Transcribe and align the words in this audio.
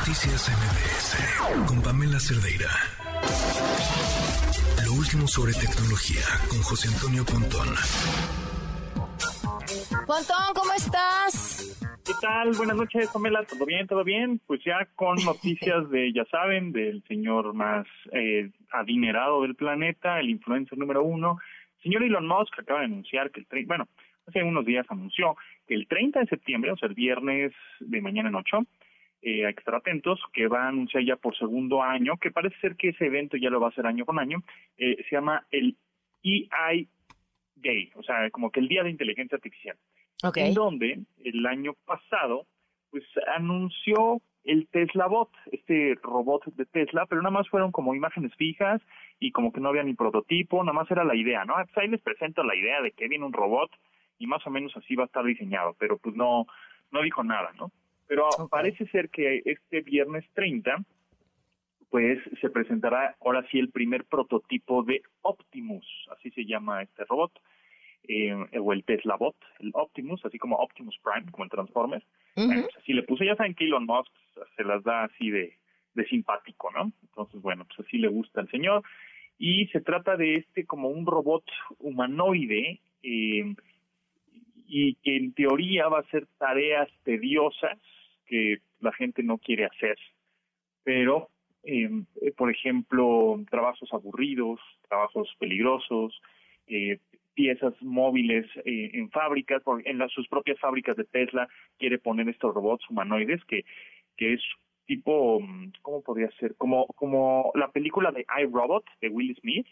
Noticias 0.00 0.48
MBS 0.48 1.68
con 1.68 1.82
Pamela 1.82 2.18
Cerdeira. 2.18 2.72
Lo 4.86 4.94
último 4.94 5.28
sobre 5.28 5.52
tecnología 5.52 6.24
con 6.48 6.58
José 6.62 6.88
Antonio 6.88 7.22
Pontón. 7.28 7.68
Pontón, 10.06 10.54
¿cómo 10.54 10.72
estás? 10.72 11.76
¿Qué 12.02 12.14
tal? 12.22 12.52
Buenas 12.56 12.76
noches, 12.76 13.10
Pamela. 13.12 13.44
¿Todo 13.44 13.66
bien? 13.66 13.86
¿Todo 13.86 14.02
bien? 14.02 14.40
Pues 14.46 14.64
ya 14.64 14.88
con 14.96 15.16
noticias 15.24 15.90
de, 15.90 16.14
ya 16.14 16.24
saben, 16.30 16.72
del 16.72 17.04
señor 17.06 17.52
más 17.52 17.86
eh, 18.10 18.50
adinerado 18.72 19.42
del 19.42 19.54
planeta, 19.54 20.18
el 20.18 20.30
influencer 20.30 20.78
número 20.78 21.04
uno, 21.04 21.36
señor 21.82 22.04
Elon 22.04 22.26
Musk, 22.26 22.58
acaba 22.58 22.80
de 22.80 22.86
anunciar 22.86 23.30
que 23.30 23.44
el, 23.50 23.66
bueno, 23.66 23.86
hace 24.26 24.42
unos 24.42 24.64
días 24.64 24.86
anunció 24.88 25.36
que 25.68 25.74
el 25.74 25.86
30 25.86 26.20
de 26.20 26.26
septiembre, 26.26 26.72
o 26.72 26.76
sea, 26.78 26.88
el 26.88 26.94
viernes 26.94 27.52
de 27.80 28.00
mañana 28.00 28.30
en 28.30 28.36
ocho, 28.36 28.64
eh, 29.22 29.42
que 29.42 29.58
estar 29.58 29.74
atentos, 29.74 30.20
que 30.32 30.48
va 30.48 30.64
a 30.64 30.68
anunciar 30.68 31.04
ya 31.04 31.16
por 31.16 31.36
segundo 31.36 31.82
año, 31.82 32.16
que 32.16 32.30
parece 32.30 32.58
ser 32.60 32.76
que 32.76 32.90
ese 32.90 33.06
evento 33.06 33.36
ya 33.36 33.50
lo 33.50 33.60
va 33.60 33.66
a 33.66 33.70
hacer 33.70 33.86
año 33.86 34.06
con 34.06 34.18
año, 34.18 34.42
eh, 34.78 34.96
se 35.08 35.16
llama 35.16 35.46
el 35.50 35.76
EI 36.22 36.88
Day, 37.56 37.90
o 37.96 38.02
sea, 38.02 38.30
como 38.30 38.50
que 38.50 38.60
el 38.60 38.68
Día 38.68 38.82
de 38.82 38.90
Inteligencia 38.90 39.36
Artificial. 39.36 39.76
En 40.34 40.54
donde 40.54 41.00
el 41.24 41.46
año 41.46 41.74
pasado, 41.84 42.46
pues 42.90 43.04
anunció 43.34 44.20
el 44.44 44.68
Tesla 44.68 45.06
Bot, 45.06 45.30
este 45.52 45.96
robot 46.02 46.46
de 46.54 46.66
Tesla, 46.66 47.06
pero 47.06 47.22
nada 47.22 47.32
más 47.32 47.48
fueron 47.48 47.72
como 47.72 47.94
imágenes 47.94 48.34
fijas 48.36 48.80
y 49.18 49.32
como 49.32 49.52
que 49.52 49.60
no 49.60 49.68
había 49.68 49.82
ni 49.82 49.94
prototipo, 49.94 50.62
nada 50.62 50.72
más 50.72 50.90
era 50.90 51.04
la 51.04 51.14
idea, 51.14 51.44
¿no? 51.44 51.54
Pues 51.54 51.76
ahí 51.76 51.88
les 51.88 52.00
presento 52.00 52.42
la 52.42 52.54
idea 52.54 52.80
de 52.80 52.92
que 52.92 53.08
viene 53.08 53.24
un 53.24 53.32
robot 53.32 53.70
y 54.18 54.26
más 54.26 54.46
o 54.46 54.50
menos 54.50 54.74
así 54.76 54.94
va 54.96 55.04
a 55.04 55.06
estar 55.06 55.24
diseñado, 55.24 55.74
pero 55.78 55.98
pues 55.98 56.14
no, 56.16 56.46
no 56.90 57.02
dijo 57.02 57.22
nada, 57.22 57.52
¿no? 57.58 57.70
Pero 58.10 58.28
parece 58.50 58.88
ser 58.88 59.08
que 59.08 59.40
este 59.44 59.82
viernes 59.82 60.24
30, 60.34 60.84
pues 61.90 62.18
se 62.40 62.50
presentará 62.50 63.14
ahora 63.20 63.46
sí 63.52 63.60
el 63.60 63.70
primer 63.70 64.04
prototipo 64.04 64.82
de 64.82 65.00
Optimus, 65.22 65.86
así 66.10 66.32
se 66.32 66.44
llama 66.44 66.82
este 66.82 67.04
robot, 67.04 67.30
eh, 68.08 68.34
o 68.60 68.72
el 68.72 68.82
Tesla 68.82 69.14
Bot, 69.14 69.36
el 69.60 69.70
Optimus, 69.74 70.24
así 70.24 70.38
como 70.38 70.56
Optimus 70.56 70.98
Prime, 71.04 71.30
como 71.30 71.44
el 71.44 71.50
Transformers. 71.50 72.04
Pues 72.34 72.66
así 72.82 72.94
le 72.94 73.04
puse, 73.04 73.26
ya 73.26 73.36
saben 73.36 73.54
que 73.54 73.66
Elon 73.66 73.86
Musk 73.86 74.10
se 74.56 74.64
las 74.64 74.82
da 74.82 75.04
así 75.04 75.30
de, 75.30 75.54
de 75.94 76.04
simpático, 76.06 76.72
¿no? 76.72 76.90
Entonces, 77.02 77.40
bueno, 77.40 77.64
pues 77.64 77.86
así 77.86 77.98
le 77.98 78.08
gusta 78.08 78.40
al 78.40 78.50
señor. 78.50 78.82
Y 79.38 79.68
se 79.68 79.80
trata 79.80 80.16
de 80.16 80.34
este 80.34 80.66
como 80.66 80.88
un 80.88 81.06
robot 81.06 81.44
humanoide 81.78 82.80
eh, 83.04 83.54
y 84.66 84.96
que 84.96 85.16
en 85.16 85.32
teoría 85.32 85.86
va 85.86 85.98
a 85.98 86.02
hacer 86.02 86.26
tareas 86.38 86.88
tediosas 87.04 87.78
que 88.30 88.58
la 88.78 88.92
gente 88.92 89.22
no 89.22 89.38
quiere 89.38 89.66
hacer. 89.66 89.98
Pero, 90.84 91.28
em, 91.64 92.06
eh, 92.22 92.32
por 92.32 92.50
ejemplo, 92.50 93.38
trabajos 93.50 93.92
aburridos, 93.92 94.60
trabajos 94.88 95.28
peligrosos, 95.38 96.18
eh, 96.68 96.98
piezas 97.34 97.74
móviles 97.82 98.46
eh, 98.64 98.90
en 98.94 99.10
fábricas, 99.10 99.62
en 99.84 99.98
las, 99.98 100.12
sus 100.12 100.28
propias 100.28 100.58
fábricas 100.60 100.96
de 100.96 101.04
Tesla 101.04 101.48
quiere 101.78 101.98
poner 101.98 102.28
estos 102.28 102.54
robots 102.54 102.88
humanoides 102.88 103.44
que, 103.46 103.64
que 104.16 104.34
es 104.34 104.42
tipo, 104.86 105.40
mm, 105.40 105.72
¿cómo 105.82 106.02
podría 106.02 106.30
ser? 106.38 106.54
Como, 106.56 106.86
como 106.86 107.50
la 107.54 107.70
película 107.72 108.12
de 108.12 108.24
iRobot 108.42 108.84
de 109.00 109.08
Will 109.08 109.36
Smith, 109.40 109.66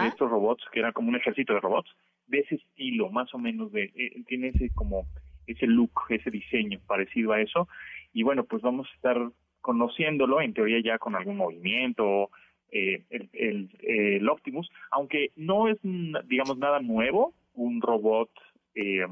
de 0.00 0.08
estos 0.08 0.30
robots, 0.30 0.64
que 0.72 0.78
era 0.78 0.92
como 0.92 1.08
un 1.08 1.16
ejército 1.16 1.54
de 1.54 1.60
robots, 1.60 1.90
de 2.28 2.38
ese 2.38 2.54
estilo, 2.54 3.10
más 3.10 3.34
o 3.34 3.38
menos, 3.38 3.72
de 3.72 3.90
eh, 3.96 4.22
tiene 4.28 4.48
ese 4.48 4.70
como 4.74 5.08
ese 5.46 5.66
look, 5.66 5.92
ese 6.08 6.30
diseño 6.30 6.80
parecido 6.86 7.32
a 7.32 7.40
eso. 7.40 7.68
Y 8.12 8.22
bueno, 8.22 8.44
pues 8.44 8.62
vamos 8.62 8.88
a 8.90 8.94
estar 8.94 9.16
conociéndolo, 9.60 10.40
en 10.40 10.54
teoría 10.54 10.80
ya 10.84 10.98
con 10.98 11.14
algún 11.14 11.36
movimiento, 11.36 12.30
eh, 12.70 13.04
el, 13.10 13.70
el, 13.82 14.28
Optimus, 14.28 14.70
aunque 14.90 15.30
no 15.36 15.68
es, 15.68 15.78
digamos, 15.82 16.58
nada 16.58 16.80
nuevo, 16.80 17.34
un 17.54 17.80
robot 17.80 18.30
eh, 18.74 19.06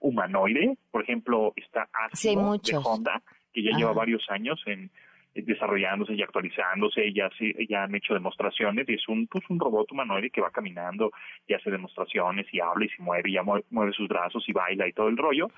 humanoide. 0.00 0.76
Por 0.90 1.02
ejemplo, 1.02 1.52
está 1.56 1.88
Asimo 1.92 2.58
de 2.58 2.76
Honda, 2.76 3.22
que 3.52 3.62
ya 3.62 3.76
lleva 3.76 3.92
varios 3.92 4.24
años 4.30 4.62
en 4.66 4.90
desarrollándose 5.34 6.14
y 6.14 6.22
actualizándose, 6.22 7.12
ya 7.12 7.30
se, 7.38 7.54
ya 7.66 7.84
han 7.84 7.94
hecho 7.94 8.14
demostraciones 8.14 8.88
y 8.88 8.94
es 8.94 9.08
un 9.08 9.26
pues 9.26 9.44
un 9.48 9.60
robot 9.60 9.90
humanoide 9.92 10.30
que 10.30 10.40
va 10.40 10.50
caminando 10.50 11.12
y 11.46 11.54
hace 11.54 11.70
demostraciones 11.70 12.46
y 12.52 12.60
habla 12.60 12.84
y 12.84 12.88
se 12.88 13.02
mueve 13.02 13.30
y 13.30 13.34
ya 13.34 13.42
mueve, 13.42 13.92
sus 13.92 14.08
brazos 14.08 14.44
y 14.48 14.52
baila 14.52 14.88
y 14.88 14.92
todo 14.92 15.08
el 15.08 15.16
rollo 15.16 15.48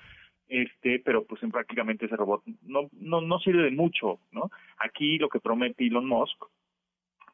este 0.47 0.99
pero 0.99 1.25
pues 1.25 1.41
en 1.41 1.51
prácticamente 1.51 2.05
ese 2.05 2.15
robot 2.15 2.43
no 2.61 2.89
no 2.99 3.21
no 3.21 3.39
sirve 3.39 3.63
de 3.63 3.71
mucho 3.71 4.19
no 4.31 4.51
aquí 4.77 5.17
lo 5.17 5.29
que 5.29 5.39
promete 5.39 5.87
Elon 5.87 6.07
Musk 6.07 6.43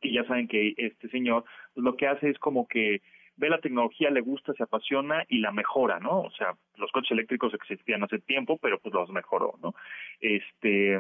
y 0.02 0.14
ya 0.14 0.24
saben 0.26 0.48
que 0.48 0.74
este 0.78 1.10
señor 1.10 1.44
pues, 1.74 1.84
lo 1.84 1.98
que 1.98 2.08
hace 2.08 2.30
es 2.30 2.40
como 2.40 2.68
que 2.68 3.02
ve 3.40 3.50
la 3.50 3.62
tecnología, 3.62 4.10
le 4.10 4.20
gusta, 4.20 4.54
se 4.54 4.64
apasiona 4.64 5.24
y 5.30 5.40
la 5.40 5.52
mejora, 5.52 6.00
¿no? 6.00 6.24
O 6.24 6.32
sea, 6.32 6.56
los 6.76 6.92
coches 6.92 7.12
eléctricos 7.12 7.54
existían 7.54 8.04
hace 8.04 8.20
tiempo, 8.20 8.58
pero 8.62 8.80
pues 8.80 8.94
los 8.94 9.10
mejoró, 9.12 9.54
¿no? 9.64 9.74
Este, 10.20 11.00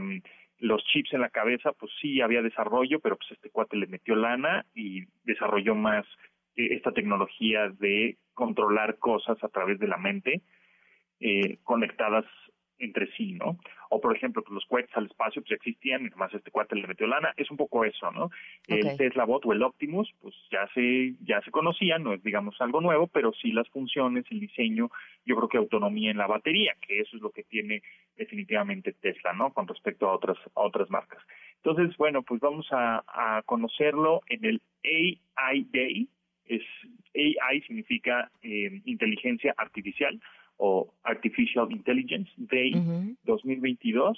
los 0.59 0.83
chips 0.85 1.13
en 1.13 1.21
la 1.21 1.29
cabeza, 1.29 1.71
pues 1.73 1.91
sí 2.01 2.21
había 2.21 2.41
desarrollo, 2.41 2.99
pero 2.99 3.17
pues 3.17 3.31
este 3.31 3.49
cuate 3.49 3.77
le 3.77 3.87
metió 3.87 4.15
lana 4.15 4.65
y 4.75 5.05
desarrolló 5.23 5.75
más 5.75 6.05
eh, 6.55 6.69
esta 6.71 6.91
tecnología 6.91 7.69
de 7.69 8.17
controlar 8.33 8.97
cosas 8.97 9.41
a 9.43 9.49
través 9.49 9.79
de 9.79 9.87
la 9.87 9.97
mente 9.97 10.41
eh, 11.19 11.57
conectadas 11.63 12.25
entre 12.77 13.11
sí, 13.13 13.33
¿no? 13.33 13.57
O 13.89 13.99
por 13.99 14.15
ejemplo, 14.15 14.43
pues 14.43 14.53
los 14.53 14.65
cohetes 14.65 14.95
al 14.95 15.07
espacio 15.07 15.41
pues 15.41 15.51
existían, 15.53 16.03
y 16.03 16.07
además 16.07 16.33
este 16.33 16.51
cuate 16.51 16.75
le 16.75 16.87
metió 16.87 17.07
lana, 17.07 17.33
es 17.37 17.49
un 17.49 17.57
poco 17.57 17.83
eso, 17.85 18.11
¿no? 18.11 18.29
El 18.67 18.95
Tesla 18.97 19.25
Bot 19.25 19.45
o 19.45 19.53
el 19.53 19.63
Optimus, 19.63 20.13
pues 20.21 20.35
ya 20.51 20.67
se 20.73 21.15
ya 21.21 21.41
se 21.41 21.51
conocían, 21.51 22.03
no 22.03 22.13
es 22.13 22.23
digamos 22.23 22.55
algo 22.61 22.81
nuevo, 22.81 23.07
pero 23.07 23.31
sí 23.33 23.51
las 23.51 23.67
funciones, 23.69 24.25
el 24.29 24.39
diseño, 24.39 24.89
yo 25.25 25.35
creo 25.35 25.49
que 25.49 25.57
autonomía 25.57 26.11
en 26.11 26.17
la 26.17 26.27
batería, 26.27 26.75
que 26.79 26.99
eso 26.99 27.17
es 27.17 27.21
lo 27.21 27.31
que 27.31 27.43
tiene 27.43 27.81
definitivamente 28.15 28.93
Tesla, 28.93 29.33
¿no? 29.33 29.51
Con 29.53 29.67
respecto 29.67 30.07
a 30.07 30.13
otras 30.13 30.37
a 30.55 30.61
otras 30.61 30.89
marcas. 30.89 31.21
Entonces, 31.63 31.97
bueno, 31.97 32.21
pues 32.21 32.39
vamos 32.39 32.67
a, 32.71 33.03
a 33.07 33.41
conocerlo 33.43 34.21
en 34.27 34.45
el 34.45 34.61
AI 34.83 35.67
Day, 35.71 36.07
es 36.45 36.63
AI 37.15 37.61
significa 37.61 38.31
eh, 38.41 38.81
inteligencia 38.85 39.53
artificial 39.57 40.19
o 40.59 40.93
Artificial 41.03 41.71
Intelligence 41.71 42.29
Day 42.37 42.71
2022, 43.23 44.17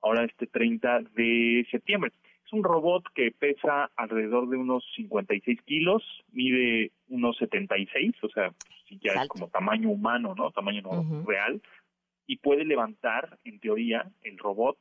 ahora 0.00 0.24
este 0.24 0.46
30 0.46 1.00
de 1.14 1.66
septiembre. 1.70 2.12
Es 2.44 2.52
un 2.52 2.64
robot 2.64 3.04
que 3.14 3.30
pesa 3.30 3.90
alrededor 3.96 4.48
de 4.48 4.56
unos 4.56 4.84
56 4.96 5.60
kilos, 5.62 6.02
mide 6.32 6.92
unos 7.08 7.36
76, 7.36 8.14
o 8.22 8.28
sea, 8.30 8.52
ya 9.02 9.22
es 9.22 9.28
como 9.28 9.48
tamaño 9.48 9.90
humano, 9.90 10.34
¿no? 10.34 10.50
Tamaño 10.50 10.82
real, 11.26 11.60
y 12.26 12.36
puede 12.38 12.64
levantar, 12.64 13.38
en 13.44 13.60
teoría, 13.60 14.10
el 14.22 14.38
robot 14.38 14.78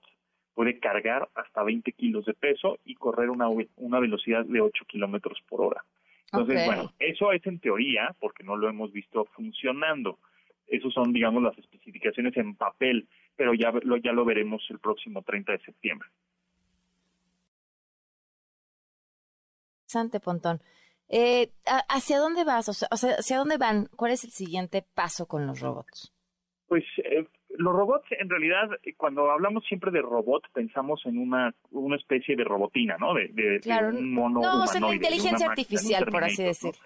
puede 0.54 0.80
cargar 0.80 1.28
hasta 1.36 1.64
20 1.64 1.92
kilos 1.92 2.26
de 2.26 2.34
peso 2.34 2.78
y 2.86 2.96
correr 2.96 3.30
una, 3.30 3.48
una 3.76 4.00
velocidad 4.00 4.46
de 4.46 4.62
8 4.62 4.86
kilómetros 4.86 5.42
por 5.50 5.62
hora. 5.62 5.84
Entonces, 6.32 6.66
bueno, 6.66 6.94
eso 7.00 7.34
es 7.34 7.46
en 7.46 7.60
teoría, 7.60 8.16
porque 8.20 8.44
no 8.44 8.56
lo 8.56 8.70
hemos 8.70 8.94
visto 8.94 9.26
funcionando. 9.34 10.18
Esos 10.72 10.94
son, 10.94 11.12
digamos, 11.12 11.44
las 11.44 11.58
especificaciones 11.58 12.36
en 12.38 12.56
papel, 12.56 13.08
pero 13.36 13.54
ya 13.54 13.72
lo, 13.84 13.98
ya 13.98 14.14
lo 14.14 14.24
veremos 14.24 14.64
el 14.70 14.80
próximo 14.80 15.22
30 15.22 15.52
de 15.52 15.60
septiembre. 15.60 16.08
Sante 19.86 20.22
Pontón. 20.22 20.62
Eh, 21.10 21.52
¿Hacia 21.90 22.20
dónde 22.20 22.46
vas? 22.46 22.70
O 22.70 22.74
sea, 22.74 22.88
¿hacia 22.90 23.38
dónde 23.38 23.58
van? 23.58 23.90
¿Cuál 23.98 24.14
es 24.14 24.24
el 24.24 24.32
siguiente 24.32 24.86
paso 24.96 25.28
con 25.28 25.46
los 25.46 25.60
robots? 25.60 26.14
Pues 26.68 26.86
eh, 27.04 27.28
los 27.50 27.74
robots, 27.74 28.08
en 28.18 28.30
realidad, 28.30 28.70
eh, 28.84 28.94
cuando 28.96 29.30
hablamos 29.30 29.66
siempre 29.66 29.92
de 29.92 30.02
robot, 30.02 30.44
pensamos 30.54 31.02
en 31.06 31.18
una, 31.18 31.54
una 31.72 31.98
especie 31.98 32.38
de 32.38 32.46
robotina, 32.46 32.96
¿no? 32.98 33.14
De, 33.14 33.60
un 33.94 34.14
mono 34.14 34.40
No, 34.40 34.64
o 34.64 34.68
sea, 34.68 34.80
la 34.80 34.96
inteligencia 34.96 35.50
artificial, 35.50 36.06
por 36.06 36.24
así 36.24 36.44
decirlo. 36.44 36.80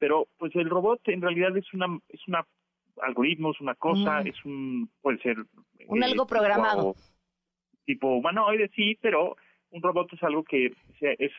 Pero, 0.00 0.26
pues 0.36 0.54
el 0.56 0.68
robot 0.68 1.00
en 1.06 1.22
realidad 1.22 1.56
es 1.56 1.72
una, 1.72 1.86
es 2.08 2.26
una 2.26 2.44
algoritmos, 3.02 3.60
una 3.60 3.74
cosa, 3.74 4.20
es 4.20 4.44
un, 4.44 4.90
puede 5.02 5.18
ser... 5.18 5.36
Un 5.86 6.02
eh, 6.02 6.06
algo 6.06 6.26
programado. 6.26 6.94
Tipo, 7.84 8.16
humanoide, 8.16 8.70
sí, 8.74 8.98
pero 9.00 9.36
un 9.70 9.82
robot 9.82 10.12
es 10.12 10.22
algo 10.22 10.44
que, 10.44 10.72
es, 11.00 11.32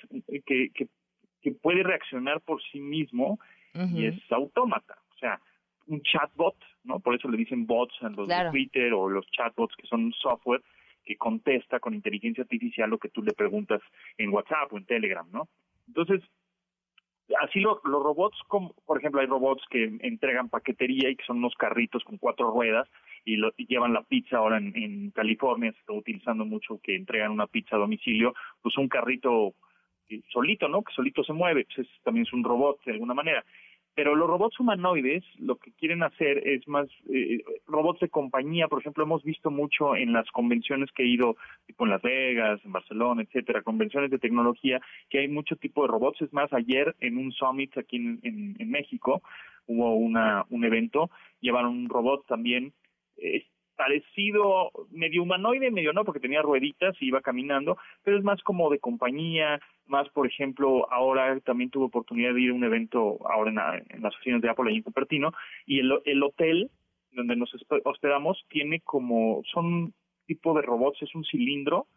que, 0.45 0.69
que, 0.73 1.51
puede 1.61 1.83
reaccionar 1.83 2.41
por 2.41 2.61
sí 2.71 2.79
mismo 2.79 3.39
y 3.73 4.05
es 4.05 4.15
autómata. 4.31 4.97
O 5.15 5.17
sea, 5.17 5.39
un 5.87 6.01
chatbot, 6.01 6.55
¿no? 6.83 6.99
Por 6.99 7.15
eso 7.15 7.27
le 7.29 7.37
dicen 7.37 7.65
bots 7.65 7.93
en 8.01 8.15
los 8.15 8.27
de 8.27 8.49
Twitter 8.51 8.93
o 8.93 9.09
los 9.09 9.25
chatbots 9.31 9.75
que 9.75 9.87
son 9.87 10.11
software 10.13 10.61
que 11.03 11.17
contesta 11.17 11.79
con 11.79 11.93
inteligencia 11.93 12.43
artificial 12.43 12.89
lo 12.89 12.97
que 12.97 13.09
tú 13.09 13.21
le 13.21 13.33
preguntas 13.33 13.81
en 14.17 14.33
WhatsApp 14.33 14.73
o 14.73 14.77
en 14.77 14.85
Telegram, 14.85 15.27
¿no? 15.31 15.47
Entonces, 15.87 16.21
así 17.41 17.59
los 17.59 17.81
robots, 17.83 18.37
como, 18.47 18.73
por 18.85 18.97
ejemplo, 18.97 19.21
hay 19.21 19.27
robots 19.27 19.63
que 19.69 19.97
entregan 20.01 20.49
paquetería 20.49 21.09
y 21.09 21.15
que 21.15 21.25
son 21.25 21.37
unos 21.37 21.55
carritos 21.55 22.03
con 22.03 22.17
cuatro 22.17 22.51
ruedas 22.51 22.87
y, 23.23 23.37
lo, 23.37 23.51
llevan 23.55 23.93
la 23.93 24.03
pizza 24.03 24.37
ahora 24.37 24.57
en, 24.57 25.11
California, 25.11 25.71
se 25.71 25.79
está 25.79 25.93
utilizando 25.93 26.45
mucho 26.45 26.79
que 26.83 26.95
entregan 26.95 27.31
una 27.31 27.47
pizza 27.47 27.75
a 27.75 27.79
domicilio, 27.79 28.33
pues 28.61 28.77
un 28.77 28.87
carrito 28.87 29.53
solito, 30.31 30.67
¿no? 30.67 30.83
Que 30.83 30.93
solito 30.93 31.23
se 31.23 31.33
mueve, 31.33 31.65
pues 31.75 31.87
también 32.03 32.25
es 32.25 32.33
un 32.33 32.43
robot 32.43 32.83
de 32.85 32.93
alguna 32.93 33.13
manera. 33.13 33.43
Pero 33.95 34.13
los 34.13 34.27
robots 34.27 34.59
humanoides 34.59 35.23
lo 35.39 35.55
que 35.55 35.71
quieren 35.71 36.03
hacer 36.03 36.45
es 36.45 36.67
más 36.67 36.87
eh, 37.09 37.41
robots 37.65 38.01
de 38.01 38.09
compañía. 38.09 38.67
Por 38.67 38.81
ejemplo, 38.81 39.05
hemos 39.05 39.23
visto 39.23 39.49
mucho 39.51 39.95
en 39.95 40.11
las 40.11 40.29
convenciones 40.31 40.91
que 40.91 41.03
he 41.03 41.07
ido, 41.07 41.37
tipo 41.65 41.85
en 41.85 41.91
Las 41.91 42.01
Vegas, 42.01 42.59
en 42.65 42.73
Barcelona, 42.73 43.23
etcétera, 43.23 43.61
convenciones 43.61 44.11
de 44.11 44.19
tecnología, 44.19 44.81
que 45.09 45.19
hay 45.19 45.29
mucho 45.29 45.55
tipo 45.55 45.83
de 45.83 45.87
robots. 45.87 46.21
Es 46.21 46.33
más, 46.33 46.51
ayer 46.51 46.93
en 46.99 47.17
un 47.17 47.31
summit 47.31 47.77
aquí 47.77 47.95
en, 47.95 48.19
en, 48.59 48.69
México 48.69 49.21
hubo 49.67 49.95
una, 49.95 50.45
un 50.49 50.65
evento, 50.65 51.09
llevaron 51.39 51.71
un 51.71 51.89
robot 51.89 52.25
también. 52.27 52.73
Eh, 53.17 53.45
parecido, 53.75 54.71
medio 54.91 55.23
humanoide, 55.23 55.71
medio 55.71 55.93
no, 55.93 56.05
porque 56.05 56.19
tenía 56.19 56.41
rueditas 56.41 56.95
y 56.99 57.07
iba 57.07 57.21
caminando, 57.21 57.77
pero 58.03 58.17
es 58.17 58.23
más 58.23 58.41
como 58.43 58.69
de 58.69 58.79
compañía, 58.79 59.59
más, 59.87 60.09
por 60.09 60.27
ejemplo, 60.27 60.91
ahora 60.91 61.39
también 61.41 61.69
tuve 61.69 61.85
oportunidad 61.85 62.33
de 62.33 62.41
ir 62.41 62.51
a 62.51 62.53
un 62.53 62.63
evento 62.63 63.19
ahora 63.29 63.51
en, 63.89 64.01
las 64.01 64.15
oficinas 64.15 64.41
de 64.41 64.49
Apple 64.49 64.69
ahí 64.69 64.77
en 64.77 64.83
Cupertino, 64.83 65.31
y 65.65 65.79
el, 65.79 65.91
el 66.05 66.23
hotel 66.23 66.69
donde 67.11 67.35
nos 67.35 67.53
hospedamos 67.83 68.45
tiene 68.49 68.81
como, 68.81 69.41
son 69.51 69.93
tipo 70.25 70.53
de 70.53 70.61
robots, 70.61 71.01
es 71.01 71.13
un 71.15 71.23
cilindro 71.23 71.87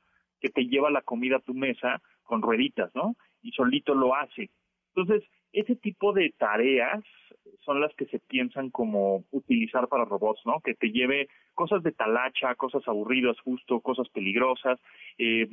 que 0.41 0.49
te 0.49 0.67
lleva 0.67 0.91
la 0.91 1.03
comida 1.03 1.37
a 1.37 1.41
tu 1.41 1.55
mesa 1.55 2.01
con 2.23 2.43
rueditas, 2.43 2.95
¿no? 2.95 3.17
Y 3.43 3.53
solito 3.53 3.95
lo 3.95 4.15
hace. 4.15 4.51
Entonces, 4.95 5.29
ese 5.53 5.77
tipo 5.77 6.13
de 6.13 6.33
tareas 6.39 7.03
son 7.69 7.83
las 7.83 7.95
que 7.97 8.07
se 8.07 8.19
piensan 8.19 8.71
como 8.71 9.25
utilizar 9.31 9.89
para 9.89 10.07
robots, 10.07 10.41
¿no? 10.47 10.61
Que 10.65 10.73
te 10.73 10.91
lleve 10.91 11.29
cosas 11.53 11.83
de 11.83 11.93
talacha, 11.93 12.55
cosas 12.55 12.83
aburridas 12.89 13.39
justo, 13.41 13.81
cosas 13.81 14.09
peligrosas, 14.09 14.81
eh, 15.19 15.47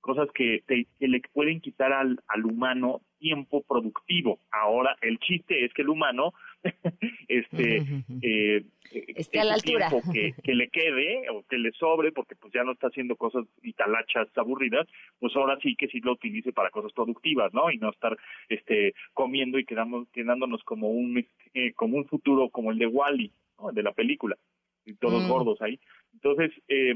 cosas 0.00 0.28
que, 0.34 0.64
te, 0.66 0.88
le 0.98 1.22
pueden 1.32 1.60
quitar 1.60 1.92
al, 1.92 2.18
al 2.26 2.44
humano 2.44 3.02
tiempo 3.20 3.62
productivo. 3.62 4.40
Ahora, 4.50 4.96
el 5.02 5.18
chiste 5.18 5.64
es 5.64 5.72
que 5.72 5.82
el 5.82 5.90
humano 5.90 6.32
este 7.28 7.82
eh, 8.22 8.64
esté 9.16 9.40
a 9.40 9.44
la 9.44 9.54
altura 9.54 9.88
que, 10.12 10.34
que, 10.42 10.54
le 10.54 10.68
quede 10.68 11.30
o 11.30 11.44
que 11.48 11.58
le 11.58 11.72
sobre 11.72 12.12
porque 12.12 12.34
pues 12.34 12.52
ya 12.52 12.64
no 12.64 12.72
está 12.72 12.88
haciendo 12.88 13.16
cosas 13.16 13.44
y 13.62 13.72
talachas 13.72 14.28
aburridas 14.36 14.86
pues 15.18 15.34
ahora 15.36 15.58
sí 15.62 15.76
que 15.76 15.88
sí 15.88 16.00
lo 16.00 16.12
utilice 16.12 16.52
para 16.52 16.70
cosas 16.70 16.92
productivas 16.92 17.54
no 17.54 17.70
y 17.70 17.78
no 17.78 17.90
estar 17.90 18.16
este 18.48 18.94
comiendo 19.14 19.58
y 19.58 19.64
quedamos 19.64 20.08
quedándonos 20.10 20.62
como 20.64 20.90
un 20.90 21.24
eh, 21.54 21.72
como 21.74 21.96
un 21.96 22.06
futuro 22.06 22.50
como 22.50 22.72
el 22.72 22.78
de 22.78 22.86
Wally 22.86 23.32
-E, 23.58 23.72
de 23.72 23.82
la 23.82 23.92
película 23.92 24.36
y 24.84 24.94
todos 24.94 25.22
mm. 25.22 25.28
gordos 25.28 25.62
ahí 25.62 25.78
entonces 26.12 26.50
eh, 26.68 26.94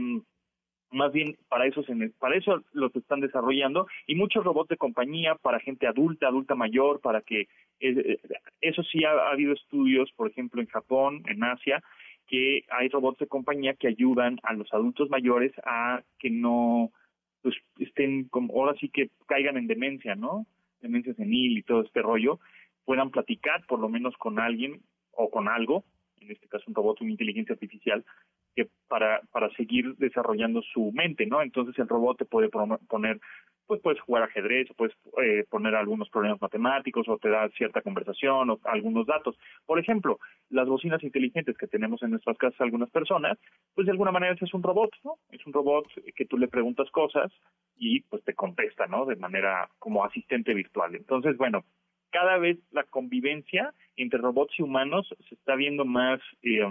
más 0.95 1.13
bien 1.13 1.37
para 1.49 1.67
eso 1.67 1.83
se, 1.83 1.95
para 2.19 2.37
eso 2.37 2.63
los 2.73 2.95
están 2.97 3.21
desarrollando 3.21 3.87
y 4.07 4.15
muchos 4.15 4.45
robots 4.45 4.69
de 4.69 4.77
compañía 4.77 5.35
para 5.35 5.61
gente 5.61 5.87
adulta, 5.87 6.29
adulta 6.29 6.55
mayor, 6.55 7.01
para 7.01 7.21
que 7.21 7.41
eh, 7.41 7.49
eh, 7.81 8.19
eso 8.61 8.83
sí 8.85 9.05
ha, 9.05 9.31
habido 9.31 9.53
estudios, 9.53 10.11
por 10.13 10.31
ejemplo 10.31 10.61
en 10.61 10.69
Japón, 10.69 11.23
en 11.27 11.43
Asia, 11.43 11.83
que 12.27 12.65
hay 12.71 12.89
robots 12.89 13.19
de 13.19 13.27
compañía 13.27 13.75
que 13.75 13.89
ayudan 13.89 14.39
a 14.45 14.55
los 14.55 14.73
adultos 14.73 15.11
mayores 15.11 15.53
a 15.65 16.03
que 16.19 16.31
no 16.31 16.91
pues 17.43 17.57
estén 17.79 18.29
como 18.29 18.55
ahora 18.55 18.75
sí 18.81 18.89
que 18.89 19.11
caigan 19.27 19.59
en 19.59 19.67
demencia, 19.67 20.15
¿no? 20.15 20.47
Demencia 20.81 21.13
senil 21.15 21.59
y 21.59 21.63
todo 21.63 21.83
este 21.83 22.01
rollo, 22.01 22.39
puedan 22.85 23.11
platicar 23.11 23.67
por 23.67 23.81
lo 23.81 23.89
menos 23.89 24.17
con 24.17 24.39
alguien 24.39 24.81
o 25.11 25.29
con 25.29 25.49
algo, 25.49 25.85
en 26.21 26.31
este 26.31 26.49
caso 26.49 26.65
un 26.69 26.75
robot, 26.75 27.01
una 27.03 27.11
inteligencia 27.11 27.53
artificial, 27.53 28.05
que 28.55 28.69
para, 28.89 29.21
para 29.33 29.51
seguir 29.51 29.97
desarrollando 29.97 30.63
su 30.63 30.93
mente, 30.93 31.27
¿no? 31.27 31.43
Entonces 31.43 31.79
el 31.79 31.89
robot 31.89 32.19
te 32.19 32.25
puede 32.25 32.49
poner, 32.49 33.21
pues 33.67 33.81
puedes 33.81 34.01
jugar 34.01 34.25
ajedrez, 34.25 34.71
o 34.71 34.75
puedes 34.75 34.95
eh, 35.23 35.45
poner 35.51 35.75
algunos 35.75 36.09
problemas 36.11 36.41
matemáticos, 36.41 37.09
o 37.09 37.19
te 37.19 37.29
da 37.29 37.49
cierta 37.51 37.83
conversación, 37.83 38.51
o 38.51 38.61
algunos 38.65 39.07
datos. 39.07 39.37
Por 39.67 39.79
ejemplo, 39.79 40.19
las 40.51 40.69
bocinas 40.69 41.03
inteligentes 41.03 41.57
que 41.57 41.67
tenemos 41.67 42.03
en 42.03 42.11
nuestras 42.11 42.39
casas 42.39 42.61
algunas 42.61 42.91
personas, 42.91 43.39
pues 43.75 43.87
de 43.87 43.93
alguna 43.93 44.13
manera 44.13 44.37
es 44.41 44.55
un 44.55 44.63
robot, 44.63 44.91
¿no? 45.03 45.17
Es 45.31 45.45
un 45.47 45.53
robot 45.53 45.87
que 46.15 46.27
tú 46.27 46.39
le 46.39 46.49
preguntas 46.49 46.91
cosas 46.91 47.33
y 47.77 48.01
pues 48.03 48.23
te 48.25 48.35
contesta, 48.35 48.87
¿no? 48.87 49.07
De 49.07 49.17
manera 49.17 49.69
como 49.79 50.05
asistente 50.05 50.55
virtual. 50.55 50.95
Entonces, 50.95 51.37
bueno, 51.37 51.65
cada 52.11 52.39
vez 52.39 52.59
la 52.71 52.85
convivencia 52.85 53.75
entre 53.97 54.21
robots 54.21 54.55
y 54.59 54.63
humanos 54.63 55.13
se 55.29 55.35
está 55.35 55.57
viendo 55.57 55.85
más 55.85 56.21
eh, 56.43 56.63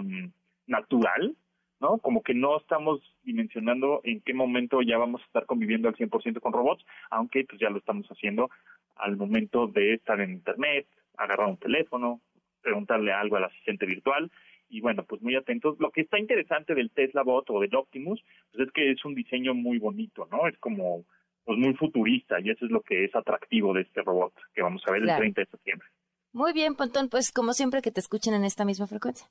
natural, 0.66 1.36
¿no? 1.80 1.98
Como 1.98 2.22
que 2.22 2.34
no 2.34 2.56
estamos 2.58 3.00
dimensionando 3.22 4.00
en 4.04 4.20
qué 4.20 4.34
momento 4.34 4.82
ya 4.82 4.98
vamos 4.98 5.20
a 5.22 5.24
estar 5.26 5.46
conviviendo 5.46 5.88
al 5.88 5.96
100% 5.96 6.40
con 6.40 6.52
robots, 6.52 6.84
aunque 7.10 7.44
pues 7.44 7.60
ya 7.60 7.70
lo 7.70 7.78
estamos 7.78 8.06
haciendo 8.08 8.50
al 8.96 9.16
momento 9.16 9.66
de 9.66 9.94
estar 9.94 10.20
en 10.20 10.32
internet, 10.32 10.86
agarrar 11.16 11.48
un 11.48 11.56
teléfono, 11.56 12.20
preguntarle 12.62 13.12
algo 13.12 13.36
al 13.36 13.44
asistente 13.44 13.86
virtual 13.86 14.30
y 14.68 14.80
bueno, 14.80 15.04
pues 15.04 15.22
muy 15.22 15.36
atentos. 15.36 15.76
Lo 15.78 15.90
que 15.90 16.02
está 16.02 16.18
interesante 16.18 16.74
del 16.74 16.90
Tesla 16.90 17.22
Bot 17.22 17.48
o 17.50 17.60
del 17.60 17.74
Optimus, 17.74 18.24
pues 18.50 18.66
es 18.66 18.72
que 18.72 18.90
es 18.90 19.04
un 19.04 19.14
diseño 19.14 19.54
muy 19.54 19.78
bonito, 19.78 20.26
¿no? 20.30 20.48
Es 20.48 20.58
como 20.58 21.04
pues 21.44 21.58
muy 21.58 21.74
futurista 21.74 22.40
y 22.40 22.50
eso 22.50 22.64
es 22.64 22.70
lo 22.70 22.80
que 22.80 23.04
es 23.04 23.14
atractivo 23.14 23.74
de 23.74 23.82
este 23.82 24.00
robot 24.00 24.32
que 24.54 24.62
vamos 24.62 24.82
a 24.86 24.92
ver 24.92 25.02
el 25.02 25.14
30 25.14 25.42
de 25.42 25.46
septiembre. 25.46 25.88
Muy 26.32 26.52
bien, 26.52 26.74
Pontón, 26.74 27.08
pues 27.10 27.30
como 27.30 27.52
siempre 27.52 27.82
que 27.82 27.92
te 27.92 28.00
escuchen 28.00 28.34
en 28.34 28.44
esta 28.44 28.64
misma 28.64 28.86
frecuencia. 28.86 29.28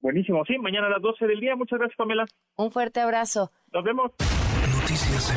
Buenísimo, 0.00 0.44
sí, 0.46 0.56
mañana 0.58 0.86
a 0.86 0.90
las 0.90 1.02
12 1.02 1.26
del 1.26 1.40
día. 1.40 1.56
Muchas 1.56 1.78
gracias, 1.78 1.96
Pamela. 1.96 2.26
Un 2.56 2.70
fuerte 2.70 3.00
abrazo. 3.00 3.50
Nos 3.72 3.84
vemos. 3.84 4.12
Noticias 4.80 5.30